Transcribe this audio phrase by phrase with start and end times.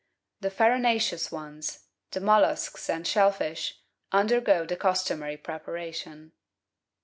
[0.39, 3.81] The farinaceous ones, the molluscs and shell fish,
[4.11, 6.31] undergo the customary preparation.